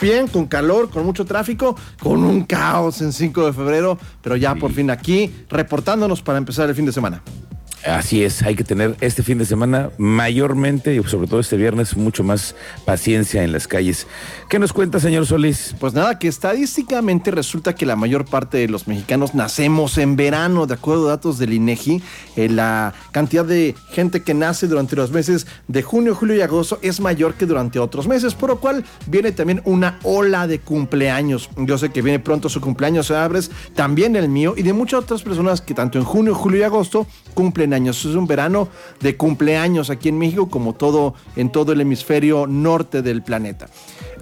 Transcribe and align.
bien, 0.00 0.28
con 0.28 0.46
calor, 0.46 0.90
con 0.90 1.04
mucho 1.04 1.24
tráfico, 1.24 1.76
con 2.02 2.24
un 2.24 2.44
caos 2.44 3.00
en 3.02 3.12
5 3.12 3.46
de 3.46 3.52
febrero, 3.52 3.98
pero 4.22 4.36
ya 4.36 4.54
por 4.54 4.72
fin 4.72 4.90
aquí, 4.90 5.32
reportándonos 5.48 6.22
para 6.22 6.38
empezar 6.38 6.68
el 6.68 6.74
fin 6.74 6.86
de 6.86 6.92
semana. 6.92 7.22
Así 7.86 8.22
es, 8.22 8.42
hay 8.42 8.56
que 8.56 8.64
tener 8.64 8.94
este 9.00 9.22
fin 9.22 9.38
de 9.38 9.46
semana 9.46 9.90
mayormente 9.96 10.94
y 10.94 11.02
sobre 11.04 11.26
todo 11.26 11.40
este 11.40 11.56
viernes 11.56 11.96
mucho 11.96 12.22
más 12.22 12.54
paciencia 12.84 13.42
en 13.42 13.52
las 13.52 13.66
calles. 13.66 14.06
¿Qué 14.50 14.58
nos 14.58 14.74
cuenta, 14.74 15.00
señor 15.00 15.24
Solís? 15.24 15.74
Pues 15.80 15.94
nada, 15.94 16.18
que 16.18 16.28
estadísticamente 16.28 17.30
resulta 17.30 17.74
que 17.74 17.86
la 17.86 17.96
mayor 17.96 18.26
parte 18.26 18.58
de 18.58 18.68
los 18.68 18.86
mexicanos 18.86 19.34
nacemos 19.34 19.96
en 19.96 20.16
verano, 20.16 20.66
de 20.66 20.74
acuerdo 20.74 21.06
a 21.06 21.12
datos 21.12 21.38
del 21.38 21.54
INEGI. 21.54 22.02
Eh, 22.36 22.50
la 22.50 22.92
cantidad 23.12 23.46
de 23.46 23.74
gente 23.92 24.22
que 24.22 24.34
nace 24.34 24.66
durante 24.66 24.94
los 24.94 25.10
meses 25.10 25.46
de 25.66 25.82
junio, 25.82 26.14
julio 26.14 26.36
y 26.36 26.42
agosto 26.42 26.78
es 26.82 27.00
mayor 27.00 27.32
que 27.32 27.46
durante 27.46 27.78
otros 27.78 28.06
meses, 28.06 28.34
por 28.34 28.50
lo 28.50 28.60
cual 28.60 28.84
viene 29.06 29.32
también 29.32 29.62
una 29.64 29.98
ola 30.02 30.46
de 30.46 30.58
cumpleaños. 30.58 31.48
Yo 31.56 31.78
sé 31.78 31.88
que 31.88 32.02
viene 32.02 32.18
pronto 32.18 32.50
su 32.50 32.60
cumpleaños, 32.60 33.10
Abres, 33.10 33.50
también 33.74 34.16
el 34.16 34.28
mío 34.28 34.52
y 34.54 34.64
de 34.64 34.74
muchas 34.74 35.00
otras 35.00 35.22
personas 35.22 35.62
que 35.62 35.72
tanto 35.72 35.96
en 35.96 36.04
junio, 36.04 36.34
julio 36.34 36.60
y 36.60 36.62
agosto 36.64 37.06
cumplen 37.32 37.69
años. 37.74 38.04
Es 38.04 38.14
un 38.14 38.26
verano 38.26 38.68
de 39.00 39.16
cumpleaños 39.16 39.90
aquí 39.90 40.08
en 40.08 40.18
México, 40.18 40.48
como 40.48 40.74
todo 40.74 41.14
en 41.36 41.50
todo 41.50 41.72
el 41.72 41.80
hemisferio 41.80 42.46
norte 42.46 43.02
del 43.02 43.22
planeta. 43.22 43.68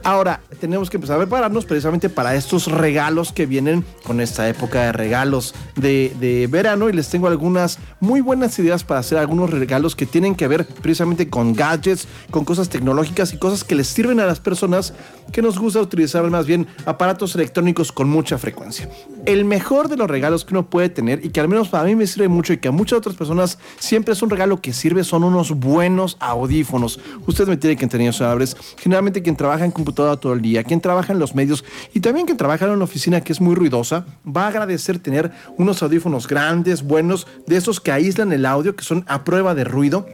Ahora, 0.04 0.40
tenemos 0.60 0.90
que 0.90 0.96
empezar 0.96 1.16
a 1.16 1.18
prepararnos 1.20 1.64
precisamente 1.64 2.08
para 2.08 2.34
estos 2.34 2.66
regalos 2.66 3.32
que 3.32 3.46
vienen 3.46 3.84
con 4.04 4.20
esta 4.20 4.48
época 4.48 4.84
de 4.84 4.92
regalos 4.92 5.54
de, 5.76 6.48
verano 6.50 6.88
y 6.88 6.92
les 6.92 7.08
tengo 7.10 7.26
algunas 7.26 7.78
muy 8.00 8.20
buenas 8.20 8.58
ideas 8.58 8.84
para 8.84 9.00
hacer 9.00 9.18
algunos 9.18 9.50
regalos 9.50 9.94
que 9.94 10.06
tienen 10.06 10.34
que 10.34 10.48
ver 10.48 10.66
precisamente 10.66 11.28
con 11.28 11.52
gadgets, 11.52 12.08
con 12.30 12.44
cosas 12.44 12.68
tecnológicas 12.68 13.32
y 13.34 13.38
cosas 13.38 13.64
que 13.64 13.74
les 13.74 13.88
sirven 13.88 14.20
a 14.20 14.26
las 14.26 14.40
personas 14.40 14.94
que 15.32 15.42
nos 15.42 15.58
gusta 15.58 15.80
utilizar 15.80 16.28
más 16.30 16.46
bien 16.46 16.66
aparatos 16.86 17.34
electrónicos 17.34 17.92
con 17.92 18.08
mucha 18.08 18.38
frecuencia. 18.38 18.88
El 19.26 19.44
mejor 19.44 19.88
de 19.88 19.96
los 19.96 20.08
regalos 20.08 20.44
que 20.44 20.54
uno 20.54 20.70
puede 20.70 20.88
tener 20.88 21.24
y 21.24 21.30
que 21.30 21.40
al 21.40 21.48
menos 21.48 21.68
para 21.68 21.84
mí 21.84 21.94
me 21.94 22.06
sirve 22.06 22.28
mucho 22.28 22.52
y 22.52 22.58
que 22.58 22.68
a 22.68 22.72
muchas 22.72 22.98
otras 22.98 23.16
personas 23.16 23.58
siempre 23.78 24.14
es 24.14 24.22
un 24.22 24.30
regalo 24.30 24.60
que 24.60 24.72
sirve 24.72 25.04
son 25.04 25.24
unos 25.24 25.52
buenos 25.52 26.16
audífonos. 26.20 26.98
Ustedes 27.26 27.48
me 27.48 27.56
tienen 27.56 27.76
que 27.76 27.84
entender, 27.84 27.98
sabres. 28.12 28.56
Generalmente 28.78 29.22
quien 29.22 29.36
trabaja 29.36 29.64
en 29.64 29.70
todo 29.92 30.32
el 30.32 30.42
día, 30.42 30.64
quien 30.64 30.80
trabaja 30.80 31.12
en 31.12 31.18
los 31.18 31.34
medios 31.34 31.64
y 31.94 32.00
también 32.00 32.26
quien 32.26 32.38
trabaja 32.38 32.66
en 32.66 32.72
una 32.72 32.84
oficina 32.84 33.20
que 33.20 33.32
es 33.32 33.40
muy 33.40 33.54
ruidosa, 33.54 34.06
va 34.24 34.44
a 34.44 34.48
agradecer 34.48 34.98
tener 34.98 35.32
unos 35.56 35.82
audífonos 35.82 36.26
grandes, 36.26 36.82
buenos, 36.82 37.26
de 37.46 37.56
esos 37.56 37.80
que 37.80 37.92
aíslan 37.92 38.32
el 38.32 38.46
audio, 38.46 38.76
que 38.76 38.84
son 38.84 39.04
a 39.08 39.24
prueba 39.24 39.54
de 39.54 39.64
ruido 39.64 40.06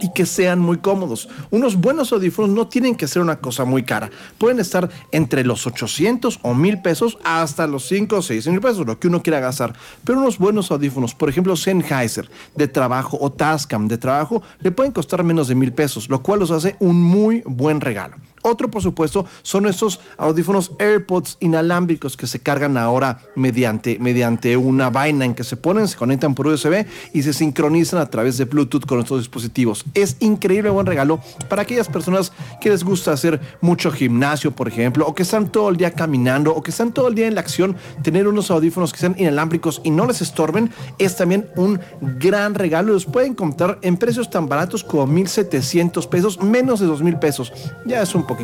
y 0.00 0.12
que 0.12 0.26
sean 0.26 0.58
muy 0.58 0.78
cómodos. 0.78 1.28
Unos 1.50 1.76
buenos 1.76 2.12
audífonos 2.12 2.50
no 2.50 2.68
tienen 2.68 2.94
que 2.94 3.08
ser 3.08 3.22
una 3.22 3.36
cosa 3.36 3.64
muy 3.64 3.82
cara. 3.82 4.10
Pueden 4.38 4.60
estar 4.60 4.88
entre 5.12 5.44
los 5.44 5.66
800 5.66 6.40
o 6.42 6.54
1000 6.54 6.82
pesos 6.82 7.18
hasta 7.24 7.66
los 7.66 7.86
5 7.86 8.16
o 8.16 8.22
6 8.22 8.48
mil 8.48 8.60
pesos, 8.60 8.86
lo 8.86 8.98
que 8.98 9.08
uno 9.08 9.22
quiera 9.22 9.40
gastar. 9.40 9.74
Pero 10.04 10.18
unos 10.18 10.38
buenos 10.38 10.70
audífonos, 10.70 11.14
por 11.14 11.28
ejemplo 11.28 11.56
Sennheiser 11.56 12.28
de 12.54 12.68
trabajo 12.68 13.18
o 13.20 13.32
Tascam 13.32 13.88
de 13.88 13.98
trabajo, 13.98 14.42
le 14.60 14.70
pueden 14.70 14.92
costar 14.92 15.24
menos 15.24 15.48
de 15.48 15.54
mil 15.54 15.72
pesos, 15.72 16.08
lo 16.08 16.22
cual 16.22 16.40
los 16.40 16.50
hace 16.50 16.76
un 16.80 17.00
muy 17.00 17.42
buen 17.46 17.80
regalo. 17.80 18.16
Otro, 18.46 18.70
por 18.70 18.80
supuesto, 18.80 19.26
son 19.42 19.66
estos 19.66 19.98
audífonos 20.18 20.70
AirPods 20.78 21.36
inalámbricos 21.40 22.16
que 22.16 22.28
se 22.28 22.38
cargan 22.38 22.76
ahora 22.76 23.18
mediante, 23.34 23.98
mediante 23.98 24.56
una 24.56 24.88
vaina 24.88 25.24
en 25.24 25.34
que 25.34 25.42
se 25.42 25.56
ponen, 25.56 25.88
se 25.88 25.96
conectan 25.96 26.32
por 26.36 26.46
USB 26.46 26.86
y 27.12 27.22
se 27.24 27.32
sincronizan 27.32 27.98
a 27.98 28.08
través 28.08 28.38
de 28.38 28.44
Bluetooth 28.44 28.86
con 28.86 29.00
estos 29.00 29.18
dispositivos. 29.18 29.84
Es 29.94 30.16
increíble 30.20 30.70
buen 30.70 30.86
regalo 30.86 31.18
para 31.48 31.62
aquellas 31.62 31.88
personas 31.88 32.30
que 32.60 32.70
les 32.70 32.84
gusta 32.84 33.10
hacer 33.10 33.40
mucho 33.60 33.90
gimnasio, 33.90 34.52
por 34.52 34.68
ejemplo, 34.68 35.04
o 35.04 35.12
que 35.12 35.24
están 35.24 35.50
todo 35.50 35.68
el 35.70 35.76
día 35.76 35.90
caminando, 35.90 36.54
o 36.54 36.62
que 36.62 36.70
están 36.70 36.92
todo 36.92 37.08
el 37.08 37.16
día 37.16 37.26
en 37.26 37.34
la 37.34 37.40
acción. 37.40 37.74
Tener 38.04 38.28
unos 38.28 38.52
audífonos 38.52 38.92
que 38.92 39.00
sean 39.00 39.16
inalámbricos 39.18 39.80
y 39.82 39.90
no 39.90 40.06
les 40.06 40.22
estorben 40.22 40.70
es 40.98 41.16
también 41.16 41.48
un 41.56 41.80
gran 42.20 42.54
regalo. 42.54 42.92
Los 42.92 43.06
pueden 43.06 43.34
comprar 43.34 43.80
en 43.82 43.96
precios 43.96 44.30
tan 44.30 44.48
baratos 44.48 44.84
como 44.84 45.04
1,700 45.08 46.06
pesos, 46.06 46.40
menos 46.40 46.78
de 46.78 46.86
2,000 46.86 47.18
pesos. 47.18 47.52
Ya 47.84 48.02
es 48.02 48.14
un 48.14 48.24
poco 48.24 48.35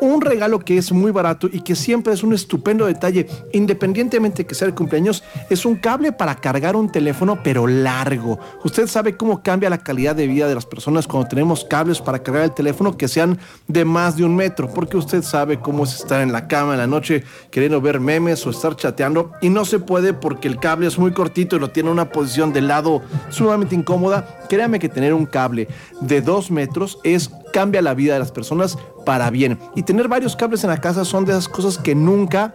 Un 0.00 0.20
regalo 0.20 0.58
que 0.60 0.78
es 0.78 0.92
muy 0.92 1.10
barato 1.10 1.48
y 1.50 1.60
que 1.60 1.74
siempre 1.74 2.12
es 2.12 2.22
un 2.22 2.32
estupendo 2.32 2.86
detalle, 2.86 3.26
independientemente 3.52 4.46
que 4.46 4.54
sea 4.54 4.68
el 4.68 4.74
cumpleaños, 4.74 5.22
es 5.50 5.64
un 5.64 5.76
cable 5.76 6.12
para 6.12 6.36
cargar 6.36 6.76
un 6.76 6.90
teléfono, 6.90 7.38
pero 7.42 7.66
largo. 7.66 8.38
Usted 8.64 8.86
sabe 8.86 9.16
cómo 9.16 9.42
cambia 9.42 9.70
la 9.70 9.78
calidad 9.78 10.16
de 10.16 10.26
vida 10.26 10.48
de 10.48 10.54
las 10.54 10.66
personas 10.66 11.06
cuando 11.06 11.28
tenemos 11.28 11.64
cables 11.64 12.00
para 12.00 12.22
cargar 12.22 12.44
el 12.44 12.54
teléfono 12.54 12.96
que 12.96 13.08
sean 13.08 13.38
de 13.68 13.84
más 13.84 14.16
de 14.16 14.24
un 14.24 14.36
metro, 14.36 14.68
porque 14.72 14.96
usted 14.96 15.22
sabe 15.22 15.60
cómo 15.60 15.84
es 15.84 15.94
estar 15.94 16.20
en 16.20 16.32
la 16.32 16.48
cama 16.48 16.72
en 16.72 16.78
la 16.78 16.86
noche 16.86 17.24
queriendo 17.50 17.80
ver 17.80 18.00
memes 18.00 18.46
o 18.46 18.50
estar 18.50 18.76
chateando 18.76 19.32
y 19.40 19.48
no 19.48 19.64
se 19.64 19.78
puede 19.78 20.12
porque 20.12 20.48
el 20.48 20.58
cable 20.58 20.86
es 20.86 20.98
muy 20.98 21.12
cortito 21.12 21.56
y 21.56 21.58
lo 21.58 21.70
tiene 21.70 21.88
en 21.88 21.94
una 21.94 22.10
posición 22.10 22.52
de 22.52 22.62
lado 22.62 23.02
sumamente 23.30 23.74
incómoda. 23.74 24.40
Créame 24.48 24.78
que 24.78 24.88
tener 24.88 25.14
un 25.14 25.26
cable 25.26 25.68
de 26.00 26.20
dos 26.20 26.50
metros 26.50 26.98
es 27.04 27.30
cambia 27.54 27.80
la 27.82 27.94
vida 27.94 28.14
de 28.14 28.18
las 28.18 28.32
personas 28.32 28.76
para 29.06 29.30
bien. 29.30 29.60
Y 29.76 29.84
tener 29.84 30.08
varios 30.08 30.34
cables 30.34 30.64
en 30.64 30.70
la 30.70 30.80
casa 30.80 31.04
son 31.04 31.24
de 31.24 31.30
esas 31.30 31.48
cosas 31.48 31.78
que 31.78 31.94
nunca 31.94 32.52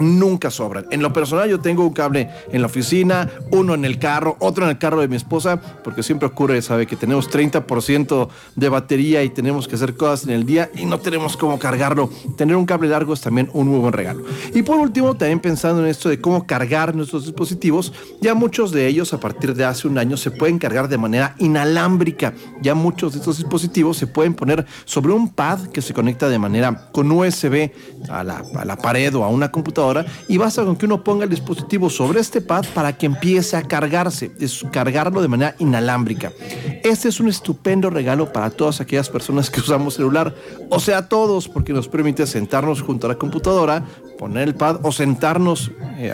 nunca 0.00 0.50
sobran. 0.50 0.86
En 0.90 1.02
lo 1.02 1.12
personal 1.12 1.48
yo 1.48 1.60
tengo 1.60 1.84
un 1.84 1.92
cable 1.92 2.30
en 2.52 2.60
la 2.60 2.66
oficina, 2.66 3.28
uno 3.50 3.74
en 3.74 3.84
el 3.84 3.98
carro, 3.98 4.36
otro 4.40 4.64
en 4.64 4.70
el 4.70 4.78
carro 4.78 5.00
de 5.00 5.08
mi 5.08 5.16
esposa, 5.16 5.60
porque 5.84 6.02
siempre 6.02 6.26
ocurre, 6.26 6.60
sabe, 6.62 6.86
que 6.86 6.96
tenemos 6.96 7.30
30% 7.30 8.28
de 8.56 8.68
batería 8.68 9.22
y 9.22 9.30
tenemos 9.30 9.68
que 9.68 9.74
hacer 9.74 9.96
cosas 9.96 10.24
en 10.24 10.30
el 10.30 10.46
día 10.46 10.70
y 10.74 10.86
no 10.86 10.98
tenemos 10.98 11.36
cómo 11.36 11.58
cargarlo. 11.58 12.10
Tener 12.36 12.56
un 12.56 12.66
cable 12.66 12.88
largo 12.88 13.14
es 13.14 13.20
también 13.20 13.50
un 13.52 13.68
muy 13.68 13.78
buen 13.78 13.92
regalo. 13.92 14.24
Y 14.54 14.62
por 14.62 14.78
último, 14.78 15.14
también 15.14 15.40
pensando 15.40 15.82
en 15.82 15.88
esto 15.88 16.08
de 16.08 16.20
cómo 16.20 16.46
cargar 16.46 16.94
nuestros 16.94 17.26
dispositivos, 17.26 17.92
ya 18.20 18.34
muchos 18.34 18.72
de 18.72 18.86
ellos 18.86 19.12
a 19.12 19.20
partir 19.20 19.54
de 19.54 19.64
hace 19.64 19.86
un 19.86 19.98
año 19.98 20.16
se 20.16 20.30
pueden 20.30 20.58
cargar 20.58 20.88
de 20.88 20.98
manera 20.98 21.34
inalámbrica. 21.38 22.32
Ya 22.62 22.74
muchos 22.74 23.12
de 23.12 23.18
estos 23.18 23.38
dispositivos 23.38 23.96
se 23.96 24.06
pueden 24.06 24.34
poner 24.34 24.66
sobre 24.84 25.12
un 25.12 25.28
pad 25.28 25.66
que 25.68 25.82
se 25.82 25.94
conecta 25.94 26.28
de 26.28 26.38
manera 26.38 26.88
con 26.92 27.10
USB 27.10 27.70
a 28.08 28.24
la, 28.24 28.42
a 28.54 28.64
la 28.64 28.76
pared 28.76 29.14
o 29.14 29.24
a 29.24 29.28
una 29.28 29.50
computadora 29.50 29.89
y 30.28 30.38
basta 30.38 30.64
con 30.64 30.76
que 30.76 30.86
uno 30.86 31.02
ponga 31.02 31.24
el 31.24 31.30
dispositivo 31.30 31.90
sobre 31.90 32.20
este 32.20 32.40
pad 32.40 32.64
para 32.74 32.96
que 32.96 33.06
empiece 33.06 33.56
a 33.56 33.62
cargarse, 33.62 34.30
es 34.38 34.64
cargarlo 34.70 35.22
de 35.22 35.28
manera 35.28 35.54
inalámbrica. 35.58 36.32
Este 36.82 37.08
es 37.08 37.20
un 37.20 37.28
estupendo 37.28 37.90
regalo 37.90 38.32
para 38.32 38.50
todas 38.50 38.80
aquellas 38.80 39.08
personas 39.08 39.50
que 39.50 39.60
usamos 39.60 39.94
celular, 39.94 40.34
o 40.68 40.80
sea, 40.80 41.08
todos, 41.08 41.48
porque 41.48 41.72
nos 41.72 41.88
permite 41.88 42.26
sentarnos 42.26 42.82
junto 42.82 43.06
a 43.06 43.10
la 43.10 43.16
computadora, 43.16 43.84
poner 44.18 44.48
el 44.48 44.54
pad 44.54 44.80
o 44.82 44.92
sentarnos, 44.92 45.70
eh, 45.96 46.12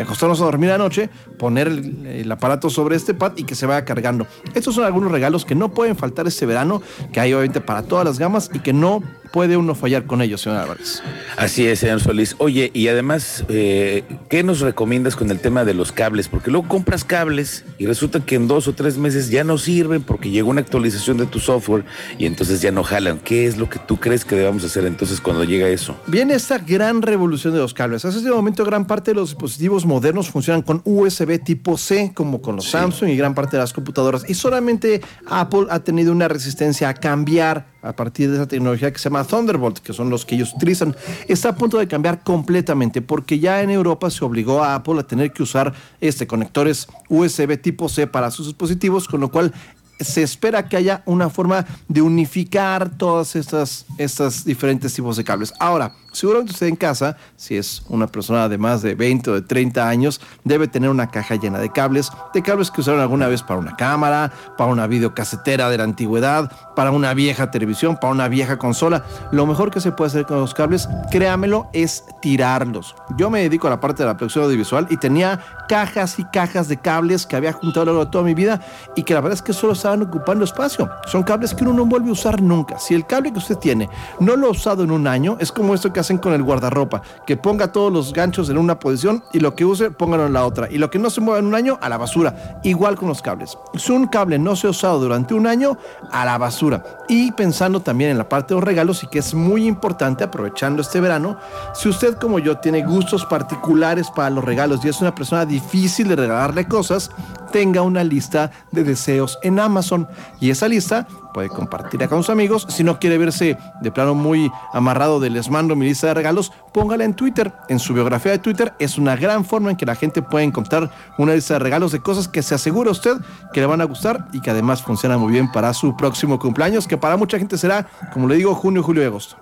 acostarnos 0.00 0.40
a 0.40 0.44
dormir 0.44 0.70
anoche, 0.70 1.08
poner 1.38 1.68
el, 1.68 2.06
el, 2.06 2.32
aparato 2.32 2.70
sobre 2.70 2.96
este 2.96 3.14
pad 3.14 3.32
y 3.36 3.44
que 3.44 3.54
se 3.54 3.66
vaya 3.66 3.84
cargando. 3.84 4.26
Estos 4.54 4.74
son 4.74 4.84
algunos 4.84 5.10
regalos 5.10 5.44
que 5.44 5.54
no 5.54 5.72
pueden 5.72 5.96
faltar 5.96 6.26
este 6.26 6.46
verano, 6.46 6.82
que 7.12 7.20
hay 7.20 7.32
obviamente 7.32 7.60
para 7.60 7.82
todas 7.82 8.04
las 8.04 8.18
gamas 8.18 8.50
y 8.52 8.60
que 8.60 8.72
no 8.72 9.02
puede 9.34 9.56
uno 9.56 9.74
fallar 9.74 10.06
con 10.06 10.22
ellos, 10.22 10.42
señor 10.42 10.60
Álvarez. 10.60 11.02
Así 11.36 11.66
es, 11.66 11.80
señor 11.80 12.00
Solís. 12.00 12.36
Oye, 12.38 12.70
y 12.72 12.86
además, 12.86 13.44
eh, 13.48 14.04
¿qué 14.30 14.44
nos 14.44 14.60
recomiendas 14.60 15.16
con 15.16 15.28
el 15.32 15.40
tema 15.40 15.64
de 15.64 15.74
los 15.74 15.90
cables? 15.90 16.28
Porque 16.28 16.52
luego 16.52 16.68
compras 16.68 17.02
cables 17.02 17.64
y 17.76 17.86
resulta 17.86 18.20
que 18.20 18.36
en 18.36 18.46
dos 18.46 18.68
o 18.68 18.74
tres 18.74 18.96
meses 18.96 19.30
ya 19.30 19.42
no 19.42 19.58
sirven 19.58 20.04
porque 20.04 20.30
llegó 20.30 20.50
una 20.50 20.60
actualización 20.60 21.16
de 21.16 21.26
tu 21.26 21.40
software 21.40 21.84
y 22.16 22.26
entonces 22.26 22.62
ya 22.62 22.70
no 22.70 22.84
jalan. 22.84 23.18
¿Qué 23.18 23.48
es 23.48 23.56
lo 23.56 23.68
que 23.68 23.80
tú 23.80 23.98
crees 23.98 24.24
que 24.24 24.36
debamos 24.36 24.62
hacer 24.62 24.86
entonces 24.86 25.20
cuando 25.20 25.42
llega 25.42 25.66
eso? 25.66 25.96
Viene 26.06 26.34
esta 26.34 26.58
gran 26.58 27.02
revolución 27.02 27.54
de 27.54 27.58
los 27.58 27.74
cables. 27.74 28.04
Hace 28.04 28.18
este 28.18 28.30
momento 28.30 28.64
gran 28.64 28.86
parte 28.86 29.10
de 29.10 29.16
los 29.16 29.30
dispositivos 29.30 29.84
modernos 29.84 30.30
funcionan 30.30 30.62
con 30.62 30.80
USB 30.84 31.42
tipo 31.42 31.76
C, 31.76 32.12
como 32.14 32.40
con 32.40 32.54
los 32.54 32.66
sí. 32.66 32.70
Samsung 32.70 33.08
y 33.08 33.16
gran 33.16 33.34
parte 33.34 33.56
de 33.56 33.62
las 33.62 33.72
computadoras. 33.72 34.30
Y 34.30 34.34
solamente 34.34 35.00
Apple 35.26 35.66
ha 35.70 35.80
tenido 35.80 36.12
una 36.12 36.28
resistencia 36.28 36.88
a 36.88 36.94
cambiar 36.94 37.73
a 37.84 37.94
partir 37.94 38.30
de 38.30 38.36
esa 38.36 38.46
tecnología 38.46 38.92
que 38.92 38.98
se 38.98 39.04
llama 39.04 39.24
Thunderbolt, 39.24 39.78
que 39.78 39.92
son 39.92 40.10
los 40.10 40.24
que 40.24 40.34
ellos 40.34 40.54
utilizan, 40.54 40.96
está 41.28 41.50
a 41.50 41.54
punto 41.56 41.78
de 41.78 41.86
cambiar 41.86 42.22
completamente 42.22 43.02
porque 43.02 43.38
ya 43.38 43.62
en 43.62 43.70
Europa 43.70 44.10
se 44.10 44.24
obligó 44.24 44.62
a 44.62 44.74
Apple 44.74 44.98
a 45.00 45.02
tener 45.04 45.32
que 45.32 45.42
usar 45.42 45.72
este 46.00 46.26
conectores 46.26 46.88
USB 47.08 47.60
tipo 47.60 47.88
C 47.88 48.06
para 48.06 48.30
sus 48.30 48.46
dispositivos, 48.46 49.06
con 49.06 49.20
lo 49.20 49.30
cual 49.30 49.52
se 50.00 50.22
espera 50.22 50.68
que 50.68 50.76
haya 50.76 51.02
una 51.06 51.30
forma 51.30 51.66
de 51.88 52.02
unificar 52.02 52.96
todas 52.96 53.36
estas, 53.36 53.86
estas 53.98 54.44
diferentes 54.44 54.92
tipos 54.92 55.16
de 55.16 55.24
cables. 55.24 55.52
Ahora, 55.60 55.94
Seguramente 56.14 56.52
usted 56.52 56.68
en 56.68 56.76
casa, 56.76 57.16
si 57.36 57.56
es 57.56 57.82
una 57.88 58.06
persona 58.06 58.48
de 58.48 58.56
más 58.56 58.82
de 58.82 58.94
20 58.94 59.30
o 59.30 59.34
de 59.34 59.42
30 59.42 59.88
años, 59.88 60.20
debe 60.44 60.68
tener 60.68 60.88
una 60.88 61.10
caja 61.10 61.34
llena 61.34 61.58
de 61.58 61.70
cables, 61.70 62.12
de 62.32 62.40
cables 62.40 62.70
que 62.70 62.82
usaron 62.82 63.00
alguna 63.00 63.26
vez 63.26 63.42
para 63.42 63.58
una 63.58 63.74
cámara, 63.74 64.30
para 64.56 64.70
una 64.70 64.86
videocasetera 64.86 65.68
de 65.68 65.78
la 65.78 65.82
antigüedad, 65.82 66.52
para 66.76 66.92
una 66.92 67.14
vieja 67.14 67.50
televisión, 67.50 67.98
para 68.00 68.12
una 68.12 68.28
vieja 68.28 68.58
consola. 68.58 69.04
Lo 69.32 69.44
mejor 69.44 69.72
que 69.72 69.80
se 69.80 69.90
puede 69.90 70.10
hacer 70.10 70.24
con 70.24 70.38
los 70.38 70.54
cables, 70.54 70.88
créamelo, 71.10 71.68
es 71.72 72.04
tirarlos. 72.22 72.94
Yo 73.16 73.28
me 73.28 73.40
dedico 73.40 73.66
a 73.66 73.70
la 73.70 73.80
parte 73.80 74.04
de 74.04 74.08
la 74.08 74.16
producción 74.16 74.44
audiovisual 74.44 74.86
y 74.90 74.96
tenía 74.96 75.40
cajas 75.68 76.20
y 76.20 76.24
cajas 76.26 76.68
de 76.68 76.76
cables 76.76 77.26
que 77.26 77.34
había 77.34 77.52
juntado 77.52 77.82
a 77.82 77.84
lo 77.86 77.92
largo 77.92 78.04
de 78.04 78.10
toda 78.12 78.22
mi 78.22 78.34
vida 78.34 78.60
y 78.94 79.02
que 79.02 79.14
la 79.14 79.20
verdad 79.20 79.34
es 79.34 79.42
que 79.42 79.52
solo 79.52 79.72
estaban 79.72 80.02
ocupando 80.02 80.44
espacio. 80.44 80.88
Son 81.06 81.24
cables 81.24 81.54
que 81.54 81.64
uno 81.64 81.72
no 81.72 81.86
vuelve 81.86 82.10
a 82.10 82.12
usar 82.12 82.40
nunca. 82.40 82.78
Si 82.78 82.94
el 82.94 83.04
cable 83.04 83.32
que 83.32 83.38
usted 83.38 83.56
tiene 83.56 83.90
no 84.20 84.36
lo 84.36 84.46
ha 84.46 84.50
usado 84.50 84.84
en 84.84 84.92
un 84.92 85.08
año, 85.08 85.36
es 85.40 85.50
como 85.50 85.74
esto 85.74 85.92
que 85.92 86.03
hacen 86.04 86.18
con 86.18 86.32
el 86.32 86.42
guardarropa, 86.42 87.02
que 87.26 87.36
ponga 87.36 87.72
todos 87.72 87.92
los 87.92 88.12
ganchos 88.12 88.48
en 88.50 88.58
una 88.58 88.78
posición 88.78 89.24
y 89.32 89.40
lo 89.40 89.54
que 89.54 89.64
use, 89.64 89.90
póngalo 89.90 90.26
en 90.26 90.32
la 90.32 90.44
otra. 90.46 90.68
Y 90.70 90.78
lo 90.78 90.90
que 90.90 90.98
no 90.98 91.10
se 91.10 91.20
mueva 91.20 91.38
en 91.38 91.46
un 91.46 91.54
año, 91.54 91.78
a 91.80 91.88
la 91.88 91.96
basura. 91.96 92.60
Igual 92.62 92.96
con 92.96 93.08
los 93.08 93.22
cables. 93.22 93.56
Si 93.74 93.92
un 93.92 94.06
cable 94.06 94.38
no 94.38 94.54
se 94.56 94.66
ha 94.66 94.70
usado 94.70 95.00
durante 95.00 95.34
un 95.34 95.46
año, 95.46 95.76
a 96.10 96.24
la 96.24 96.38
basura. 96.38 96.84
Y 97.08 97.32
pensando 97.32 97.80
también 97.80 98.10
en 98.10 98.18
la 98.18 98.28
parte 98.28 98.54
de 98.54 98.60
los 98.60 98.64
regalos 98.64 99.02
y 99.02 99.06
que 99.06 99.18
es 99.18 99.34
muy 99.34 99.66
importante 99.66 100.24
aprovechando 100.24 100.82
este 100.82 101.00
verano, 101.00 101.38
si 101.74 101.88
usted 101.88 102.16
como 102.18 102.38
yo 102.38 102.58
tiene 102.58 102.84
gustos 102.84 103.24
particulares 103.24 104.10
para 104.10 104.30
los 104.30 104.44
regalos 104.44 104.84
y 104.84 104.88
es 104.88 105.00
una 105.00 105.14
persona 105.14 105.44
difícil 105.46 106.08
de 106.08 106.16
regalarle 106.16 106.66
cosas, 106.66 107.10
tenga 107.54 107.82
una 107.82 108.02
lista 108.02 108.50
de 108.72 108.82
deseos 108.82 109.38
en 109.44 109.60
Amazon 109.60 110.08
y 110.40 110.50
esa 110.50 110.66
lista 110.66 111.06
puede 111.32 111.48
compartirla 111.48 112.08
con 112.08 112.24
sus 112.24 112.30
amigos. 112.30 112.66
Si 112.68 112.82
no 112.82 112.98
quiere 112.98 113.16
verse 113.16 113.56
de 113.80 113.92
plano 113.92 114.16
muy 114.16 114.50
amarrado 114.72 115.20
de 115.20 115.30
les 115.30 115.48
mando 115.48 115.76
mi 115.76 115.86
lista 115.86 116.08
de 116.08 116.14
regalos, 116.14 116.50
póngala 116.72 117.04
en 117.04 117.14
Twitter. 117.14 117.52
En 117.68 117.78
su 117.78 117.94
biografía 117.94 118.32
de 118.32 118.40
Twitter 118.40 118.74
es 118.80 118.98
una 118.98 119.14
gran 119.14 119.44
forma 119.44 119.70
en 119.70 119.76
que 119.76 119.86
la 119.86 119.94
gente 119.94 120.20
puede 120.20 120.44
encontrar 120.44 120.90
una 121.16 121.32
lista 121.32 121.54
de 121.54 121.60
regalos 121.60 121.92
de 121.92 122.00
cosas 122.00 122.26
que 122.26 122.42
se 122.42 122.56
asegura 122.56 122.90
usted 122.90 123.18
que 123.52 123.60
le 123.60 123.66
van 123.66 123.80
a 123.80 123.84
gustar 123.84 124.26
y 124.32 124.40
que 124.40 124.50
además 124.50 124.82
funciona 124.82 125.16
muy 125.16 125.30
bien 125.30 125.52
para 125.52 125.72
su 125.74 125.96
próximo 125.96 126.40
cumpleaños, 126.40 126.88
que 126.88 126.96
para 126.96 127.16
mucha 127.16 127.38
gente 127.38 127.56
será, 127.56 127.86
como 128.12 128.26
le 128.26 128.34
digo, 128.34 128.52
junio, 128.56 128.82
julio 128.82 129.04
y 129.04 129.06
agosto. 129.06 129.36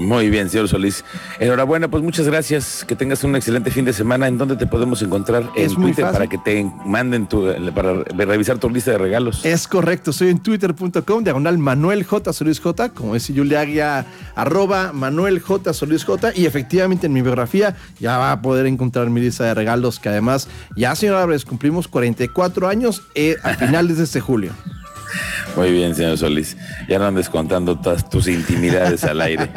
Muy 0.00 0.30
bien, 0.30 0.48
señor 0.48 0.66
Solís. 0.66 1.04
Enhorabuena, 1.40 1.88
pues 1.88 2.02
muchas 2.02 2.26
gracias. 2.26 2.86
Que 2.88 2.96
tengas 2.96 3.22
un 3.22 3.36
excelente 3.36 3.70
fin 3.70 3.84
de 3.84 3.92
semana. 3.92 4.28
¿En 4.28 4.38
dónde 4.38 4.56
te 4.56 4.66
podemos 4.66 5.02
encontrar? 5.02 5.50
Es 5.54 5.72
en 5.72 5.76
Twitter 5.76 6.06
fácil. 6.06 6.18
para 6.18 6.26
que 6.26 6.38
te 6.38 6.72
manden 6.86 7.26
tu, 7.26 7.46
para 7.74 8.02
revisar 8.04 8.56
tu 8.56 8.70
lista 8.70 8.92
de 8.92 8.98
regalos. 8.98 9.44
Es 9.44 9.68
correcto, 9.68 10.14
soy 10.14 10.30
en 10.30 10.38
twitter.com, 10.38 11.22
diagonal 11.22 11.58
Manuel 11.58 12.04
J. 12.04 12.32
Solís 12.32 12.60
J, 12.60 12.88
como 12.94 13.12
dice 13.12 13.34
Julia 13.36 13.60
Aguia, 13.60 14.06
arroba 14.34 14.94
Manuel 14.94 15.38
J. 15.38 15.74
Solís 15.74 16.06
J. 16.06 16.32
Y 16.34 16.46
efectivamente 16.46 17.06
en 17.06 17.12
mi 17.12 17.20
biografía 17.20 17.76
ya 17.98 18.16
va 18.16 18.32
a 18.32 18.40
poder 18.40 18.64
encontrar 18.64 19.10
mi 19.10 19.20
lista 19.20 19.44
de 19.44 19.52
regalos, 19.52 19.98
que 19.98 20.08
además 20.08 20.48
ya, 20.76 20.94
señor 20.94 21.16
Álvarez, 21.16 21.44
cumplimos 21.44 21.88
44 21.88 22.68
años 22.68 23.02
eh, 23.14 23.36
a 23.42 23.52
finales 23.54 23.98
de 23.98 24.04
este 24.04 24.20
julio. 24.20 24.52
Muy 25.56 25.72
bien, 25.72 25.94
señor 25.94 26.16
Solís. 26.18 26.56
Ya 26.88 26.98
no 26.98 27.06
andes 27.06 27.28
contando 27.28 27.78
todas 27.78 28.08
tus 28.08 28.28
intimidades 28.28 29.04
al 29.04 29.20
aire. 29.20 29.50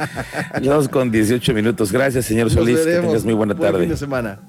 Dos 0.61 0.87
con 0.89 1.11
18 1.11 1.53
minutos. 1.53 1.91
Gracias, 1.91 2.25
señor 2.25 2.45
Nos 2.45 2.53
Solís. 2.53 2.79
Que 2.79 2.99
tengas 3.01 3.23
muy 3.25 3.33
buena 3.33 3.53
Buen 3.53 3.71
tarde. 3.71 3.83
fin 3.83 3.89
de 3.89 3.97
semana. 3.97 4.39